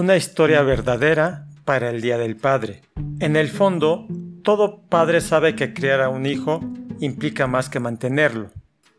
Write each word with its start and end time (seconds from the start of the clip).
Una 0.00 0.16
historia 0.16 0.62
verdadera 0.62 1.46
para 1.66 1.90
el 1.90 2.00
Día 2.00 2.16
del 2.16 2.34
Padre. 2.34 2.80
En 3.18 3.36
el 3.36 3.50
fondo, 3.50 4.06
todo 4.42 4.80
padre 4.88 5.20
sabe 5.20 5.54
que 5.54 5.74
criar 5.74 6.00
a 6.00 6.08
un 6.08 6.24
hijo 6.24 6.60
implica 7.00 7.46
más 7.46 7.68
que 7.68 7.80
mantenerlo. 7.80 8.50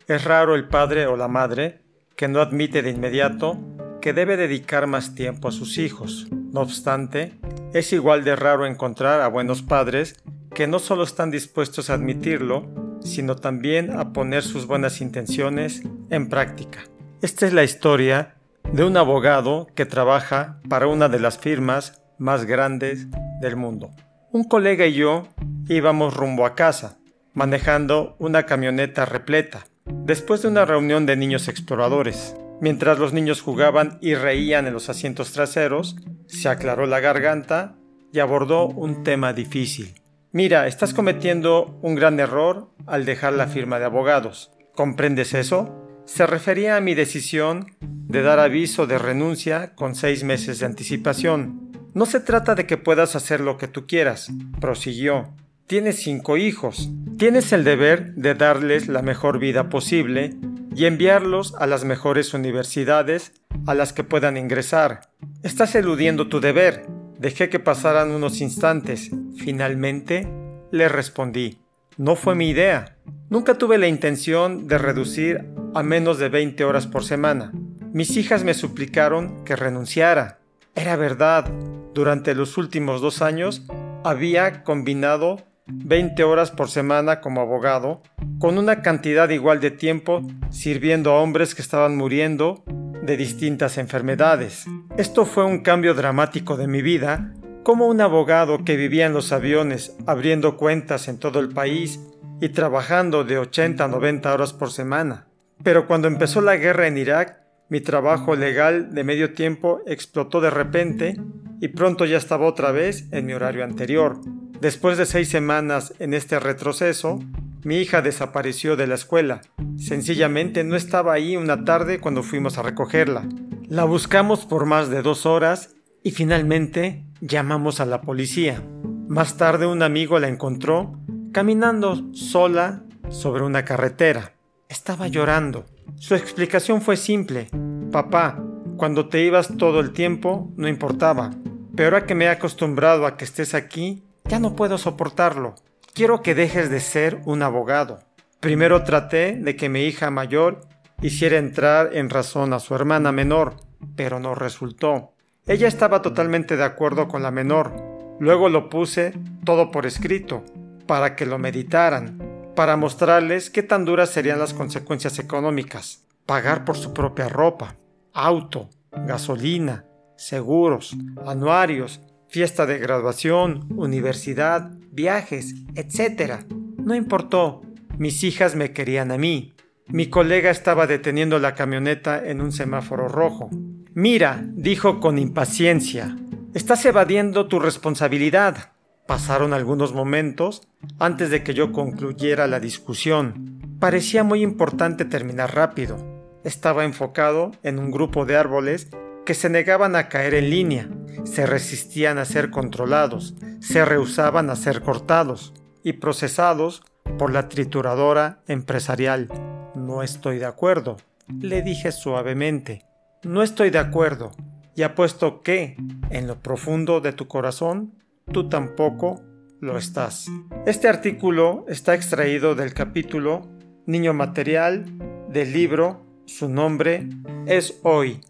Es 0.07 0.25
raro 0.25 0.53
el 0.53 0.67
padre 0.67 1.07
o 1.07 1.17
la 1.17 1.27
madre 1.27 1.81
que 2.15 2.27
no 2.27 2.39
admite 2.39 2.83
de 2.83 2.91
inmediato 2.91 3.57
que 3.99 4.13
debe 4.13 4.37
dedicar 4.37 4.85
más 4.85 5.15
tiempo 5.15 5.47
a 5.47 5.51
sus 5.51 5.79
hijos. 5.79 6.27
No 6.29 6.61
obstante, 6.61 7.33
es 7.73 7.93
igual 7.93 8.23
de 8.23 8.35
raro 8.35 8.67
encontrar 8.67 9.21
a 9.21 9.27
buenos 9.27 9.63
padres 9.63 10.21
que 10.53 10.67
no 10.67 10.77
solo 10.77 11.01
están 11.01 11.31
dispuestos 11.31 11.89
a 11.89 11.95
admitirlo, 11.95 12.69
sino 13.03 13.37
también 13.37 13.89
a 13.97 14.13
poner 14.13 14.43
sus 14.43 14.67
buenas 14.67 15.01
intenciones 15.01 15.81
en 16.11 16.29
práctica. 16.29 16.83
Esta 17.23 17.47
es 17.47 17.53
la 17.53 17.63
historia 17.63 18.35
de 18.73 18.85
un 18.85 18.95
abogado 18.95 19.67
que 19.75 19.85
trabaja 19.85 20.61
para 20.69 20.87
una 20.87 21.09
de 21.09 21.19
las 21.19 21.37
firmas 21.37 22.01
más 22.17 22.45
grandes 22.45 23.07
del 23.41 23.57
mundo. 23.57 23.91
Un 24.31 24.45
colega 24.45 24.85
y 24.85 24.93
yo 24.93 25.27
íbamos 25.67 26.15
rumbo 26.15 26.45
a 26.45 26.55
casa, 26.55 26.97
manejando 27.33 28.15
una 28.17 28.43
camioneta 28.43 29.05
repleta, 29.05 29.65
después 29.85 30.41
de 30.41 30.47
una 30.47 30.63
reunión 30.63 31.05
de 31.05 31.17
niños 31.17 31.49
exploradores. 31.49 32.35
Mientras 32.61 32.97
los 32.97 33.11
niños 33.11 33.41
jugaban 33.41 33.97
y 34.01 34.15
reían 34.15 34.67
en 34.67 34.73
los 34.73 34.89
asientos 34.89 35.33
traseros, 35.33 35.97
se 36.27 36.47
aclaró 36.47 36.85
la 36.85 37.01
garganta 37.01 37.75
y 38.13 38.19
abordó 38.19 38.67
un 38.67 39.03
tema 39.03 39.33
difícil. 39.33 39.95
Mira, 40.31 40.67
estás 40.67 40.93
cometiendo 40.93 41.77
un 41.81 41.95
gran 41.95 42.21
error 42.21 42.69
al 42.87 43.03
dejar 43.03 43.33
la 43.33 43.47
firma 43.47 43.79
de 43.79 43.85
abogados. 43.85 44.51
¿Comprendes 44.75 45.33
eso? 45.33 45.77
Se 46.05 46.25
refería 46.25 46.77
a 46.77 46.81
mi 46.81 46.93
decisión 46.93 47.65
de 48.11 48.21
dar 48.21 48.39
aviso 48.39 48.87
de 48.87 48.97
renuncia 48.97 49.73
con 49.73 49.95
seis 49.95 50.25
meses 50.25 50.59
de 50.59 50.65
anticipación. 50.65 51.71
No 51.93 52.05
se 52.05 52.19
trata 52.19 52.55
de 52.55 52.67
que 52.67 52.77
puedas 52.77 53.15
hacer 53.15 53.39
lo 53.39 53.57
que 53.57 53.69
tú 53.69 53.87
quieras, 53.87 54.29
prosiguió. 54.59 55.33
Tienes 55.65 56.03
cinco 56.03 56.35
hijos. 56.35 56.89
Tienes 57.17 57.53
el 57.53 57.63
deber 57.63 58.13
de 58.15 58.35
darles 58.35 58.89
la 58.89 59.01
mejor 59.01 59.39
vida 59.39 59.69
posible 59.69 60.35
y 60.75 60.85
enviarlos 60.85 61.55
a 61.57 61.67
las 61.67 61.85
mejores 61.85 62.33
universidades 62.33 63.31
a 63.65 63.73
las 63.75 63.93
que 63.93 64.03
puedan 64.03 64.35
ingresar. 64.35 65.09
Estás 65.41 65.73
eludiendo 65.75 66.27
tu 66.27 66.41
deber. 66.41 66.85
Dejé 67.17 67.47
que 67.47 67.59
pasaran 67.59 68.11
unos 68.11 68.41
instantes. 68.41 69.09
Finalmente, 69.37 70.27
le 70.71 70.89
respondí. 70.89 71.59
No 71.97 72.17
fue 72.17 72.35
mi 72.35 72.49
idea. 72.49 72.97
Nunca 73.29 73.57
tuve 73.57 73.77
la 73.77 73.87
intención 73.87 74.67
de 74.67 74.77
reducir 74.77 75.45
a 75.73 75.83
menos 75.83 76.19
de 76.19 76.27
20 76.27 76.65
horas 76.65 76.87
por 76.87 77.05
semana. 77.05 77.53
Mis 77.93 78.15
hijas 78.15 78.45
me 78.45 78.53
suplicaron 78.53 79.43
que 79.43 79.57
renunciara. 79.57 80.39
Era 80.75 80.95
verdad, 80.95 81.51
durante 81.93 82.33
los 82.35 82.57
últimos 82.57 83.01
dos 83.01 83.21
años 83.21 83.63
había 84.05 84.63
combinado 84.63 85.41
20 85.67 86.23
horas 86.23 86.51
por 86.51 86.69
semana 86.69 87.19
como 87.19 87.41
abogado, 87.41 88.01
con 88.39 88.57
una 88.57 88.81
cantidad 88.81 89.29
igual 89.29 89.59
de 89.59 89.71
tiempo 89.71 90.21
sirviendo 90.49 91.11
a 91.11 91.19
hombres 91.19 91.53
que 91.53 91.61
estaban 91.61 91.97
muriendo 91.97 92.63
de 93.03 93.17
distintas 93.17 93.77
enfermedades. 93.77 94.65
Esto 94.97 95.25
fue 95.25 95.43
un 95.43 95.61
cambio 95.61 95.93
dramático 95.93 96.55
de 96.55 96.67
mi 96.67 96.81
vida, 96.81 97.33
como 97.63 97.87
un 97.87 97.99
abogado 97.99 98.63
que 98.63 98.77
vivía 98.77 99.05
en 99.05 99.13
los 99.13 99.33
aviones 99.33 99.97
abriendo 100.07 100.55
cuentas 100.55 101.09
en 101.09 101.19
todo 101.19 101.41
el 101.41 101.49
país 101.49 101.99
y 102.39 102.49
trabajando 102.49 103.25
de 103.25 103.37
80 103.37 103.83
a 103.83 103.87
90 103.89 104.33
horas 104.33 104.53
por 104.53 104.71
semana. 104.71 105.27
Pero 105.61 105.87
cuando 105.87 106.07
empezó 106.07 106.39
la 106.39 106.55
guerra 106.55 106.87
en 106.87 106.97
Irak, 106.97 107.40
mi 107.71 107.79
trabajo 107.79 108.35
legal 108.35 108.93
de 108.93 109.05
medio 109.05 109.33
tiempo 109.33 109.79
explotó 109.87 110.41
de 110.41 110.49
repente 110.49 111.15
y 111.61 111.69
pronto 111.69 112.05
ya 112.05 112.17
estaba 112.17 112.45
otra 112.45 112.73
vez 112.73 113.07
en 113.13 113.25
mi 113.25 113.31
horario 113.31 113.63
anterior. 113.63 114.19
Después 114.59 114.97
de 114.97 115.05
seis 115.05 115.29
semanas 115.29 115.93
en 115.99 116.13
este 116.13 116.37
retroceso, 116.41 117.21
mi 117.63 117.77
hija 117.77 118.01
desapareció 118.01 118.75
de 118.75 118.87
la 118.87 118.95
escuela. 118.95 119.39
Sencillamente 119.77 120.65
no 120.65 120.75
estaba 120.75 121.13
ahí 121.13 121.37
una 121.37 121.63
tarde 121.63 122.01
cuando 122.01 122.23
fuimos 122.23 122.57
a 122.57 122.63
recogerla. 122.63 123.29
La 123.69 123.85
buscamos 123.85 124.45
por 124.45 124.65
más 124.65 124.89
de 124.89 125.01
dos 125.01 125.25
horas 125.25 125.73
y 126.03 126.11
finalmente 126.11 127.05
llamamos 127.21 127.79
a 127.79 127.85
la 127.85 128.01
policía. 128.01 128.61
Más 129.07 129.37
tarde 129.37 129.65
un 129.65 129.81
amigo 129.81 130.19
la 130.19 130.27
encontró 130.27 130.99
caminando 131.31 132.13
sola 132.13 132.83
sobre 133.09 133.43
una 133.43 133.63
carretera. 133.63 134.33
Estaba 134.67 135.07
llorando. 135.07 135.65
Su 136.01 136.15
explicación 136.15 136.81
fue 136.81 136.97
simple. 136.97 137.49
Papá, 137.91 138.41
cuando 138.77 139.09
te 139.09 139.21
ibas 139.21 139.57
todo 139.57 139.81
el 139.81 139.91
tiempo 139.91 140.49
no 140.55 140.69
importaba, 140.69 141.31
pero 141.75 141.89
ahora 141.89 142.05
que 142.05 142.15
me 142.15 142.25
he 142.25 142.29
acostumbrado 142.29 143.05
a 143.05 143.17
que 143.17 143.25
estés 143.25 143.53
aquí, 143.53 144.01
ya 144.25 144.39
no 144.39 144.55
puedo 144.55 144.77
soportarlo. 144.77 145.55
Quiero 145.93 146.21
que 146.21 146.33
dejes 146.33 146.69
de 146.69 146.79
ser 146.79 147.19
un 147.25 147.43
abogado. 147.43 147.99
Primero 148.39 148.85
traté 148.85 149.35
de 149.35 149.57
que 149.57 149.67
mi 149.67 149.83
hija 149.83 150.09
mayor 150.09 150.61
hiciera 151.01 151.37
entrar 151.37 151.89
en 151.91 152.09
razón 152.09 152.53
a 152.53 152.59
su 152.59 152.75
hermana 152.75 153.11
menor, 153.11 153.57
pero 153.97 154.21
no 154.21 154.35
resultó. 154.35 155.11
Ella 155.45 155.67
estaba 155.67 156.01
totalmente 156.01 156.55
de 156.55 156.63
acuerdo 156.63 157.09
con 157.09 157.23
la 157.23 157.31
menor. 157.31 157.73
Luego 158.19 158.47
lo 158.47 158.69
puse 158.69 159.13
todo 159.43 159.69
por 159.69 159.85
escrito, 159.85 160.45
para 160.87 161.17
que 161.17 161.25
lo 161.25 161.37
meditaran, 161.37 162.17
para 162.55 162.77
mostrarles 162.77 163.49
qué 163.49 163.63
tan 163.63 163.83
duras 163.83 164.11
serían 164.11 164.39
las 164.39 164.53
consecuencias 164.53 165.19
económicas. 165.19 166.05
Pagar 166.25 166.63
por 166.63 166.77
su 166.77 166.93
propia 166.93 167.27
ropa, 167.27 167.75
auto, 168.13 168.69
gasolina, 168.91 169.85
seguros, 170.17 170.95
anuarios, 171.25 172.01
fiesta 172.27 172.65
de 172.65 172.77
graduación, 172.77 173.67
universidad, 173.75 174.71
viajes, 174.91 175.55
etc. 175.75 176.45
No 176.77 176.95
importó, 176.95 177.61
mis 177.97 178.23
hijas 178.23 178.55
me 178.55 178.71
querían 178.71 179.11
a 179.11 179.17
mí. 179.17 179.53
Mi 179.87 180.07
colega 180.07 180.49
estaba 180.49 180.87
deteniendo 180.87 181.39
la 181.39 181.55
camioneta 181.55 182.25
en 182.25 182.41
un 182.41 182.51
semáforo 182.51 183.07
rojo. 183.07 183.49
Mira, 183.93 184.41
dijo 184.53 185.01
con 185.01 185.17
impaciencia, 185.17 186.15
estás 186.53 186.85
evadiendo 186.85 187.47
tu 187.47 187.59
responsabilidad. 187.59 188.71
Pasaron 189.05 189.53
algunos 189.53 189.93
momentos 189.93 190.61
antes 190.99 191.29
de 191.29 191.43
que 191.43 191.53
yo 191.53 191.73
concluyera 191.73 192.47
la 192.47 192.61
discusión. 192.61 193.77
Parecía 193.79 194.23
muy 194.23 194.41
importante 194.41 195.03
terminar 195.03 195.53
rápido. 195.53 196.20
Estaba 196.43 196.85
enfocado 196.85 197.51
en 197.63 197.79
un 197.79 197.91
grupo 197.91 198.25
de 198.25 198.35
árboles 198.35 198.89
que 199.25 199.33
se 199.33 199.49
negaban 199.49 199.95
a 199.95 200.09
caer 200.09 200.33
en 200.33 200.49
línea, 200.49 200.89
se 201.23 201.45
resistían 201.45 202.17
a 202.17 202.25
ser 202.25 202.49
controlados, 202.49 203.35
se 203.59 203.85
rehusaban 203.85 204.49
a 204.49 204.55
ser 204.55 204.81
cortados 204.81 205.53
y 205.83 205.93
procesados 205.93 206.83
por 207.17 207.31
la 207.31 207.47
trituradora 207.47 208.41
empresarial. 208.47 209.27
No 209.75 210.01
estoy 210.03 210.39
de 210.39 210.45
acuerdo, 210.45 210.97
le 211.39 211.61
dije 211.61 211.91
suavemente. 211.91 212.85
No 213.23 213.43
estoy 213.43 213.69
de 213.69 213.77
acuerdo, 213.79 214.31
y 214.75 214.81
apuesto 214.81 215.41
que, 215.43 215.77
en 216.09 216.27
lo 216.27 216.41
profundo 216.41 217.01
de 217.01 217.13
tu 217.13 217.27
corazón, 217.27 217.93
tú 218.31 218.49
tampoco 218.49 219.21
lo 219.59 219.77
estás. 219.77 220.25
Este 220.65 220.87
artículo 220.87 221.65
está 221.67 221.93
extraído 221.93 222.55
del 222.55 222.73
capítulo 222.73 223.47
Niño 223.85 224.13
Material 224.13 224.85
del 225.29 225.53
libro 225.53 226.10
Su 226.25 226.49
nombre 226.49 227.09
es 227.45 227.79
hoy. 227.83 228.21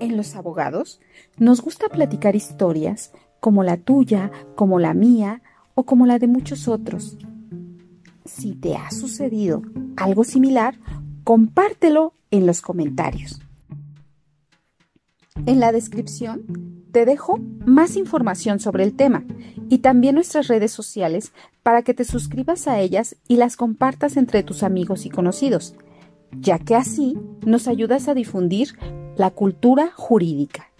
En 0.00 0.16
los 0.16 0.34
abogados 0.34 1.00
nos 1.36 1.60
gusta 1.60 1.88
platicar 1.88 2.36
historias 2.36 3.12
como 3.40 3.62
la 3.62 3.76
tuya, 3.76 4.30
como 4.54 4.78
la 4.78 4.94
mía 4.94 5.42
o 5.74 5.84
como 5.84 6.06
la 6.06 6.18
de 6.18 6.26
muchos 6.26 6.68
otros. 6.68 7.16
Si 8.24 8.54
te 8.54 8.76
ha 8.76 8.90
sucedido 8.90 9.62
algo 9.96 10.24
similar, 10.24 10.78
compártelo 11.24 12.14
en 12.30 12.46
los 12.46 12.60
comentarios. 12.62 13.40
En 15.46 15.60
la 15.60 15.72
descripción 15.72 16.42
te 16.92 17.04
dejo 17.04 17.38
más 17.64 17.96
información 17.96 18.60
sobre 18.60 18.84
el 18.84 18.94
tema 18.94 19.24
y 19.68 19.78
también 19.78 20.14
nuestras 20.14 20.48
redes 20.48 20.72
sociales 20.72 21.32
para 21.62 21.82
que 21.82 21.94
te 21.94 22.04
suscribas 22.04 22.66
a 22.66 22.80
ellas 22.80 23.16
y 23.28 23.36
las 23.36 23.56
compartas 23.56 24.16
entre 24.16 24.42
tus 24.42 24.62
amigos 24.62 25.06
y 25.06 25.10
conocidos, 25.10 25.74
ya 26.32 26.58
que 26.58 26.74
así 26.74 27.16
nos 27.44 27.68
ayudas 27.68 28.08
a 28.08 28.14
difundir 28.14 28.78
la 29.16 29.30
cultura 29.30 29.90
jurídica. 29.94 30.70